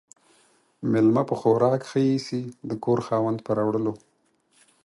[0.91, 3.93] ميلمه په خوراک ِښه ايسي، د کور خاوند، په راوړلو.